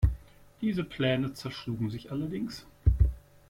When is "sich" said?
1.91-2.11